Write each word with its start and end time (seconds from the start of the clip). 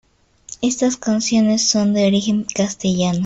Estas 0.63 0.97
canciones 0.97 1.61
son 1.67 1.93
de 1.93 2.07
origen 2.07 2.43
castellano. 2.55 3.19